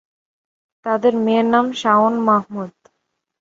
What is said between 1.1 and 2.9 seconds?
মেয়ের নাম শাওন মাহমুদ।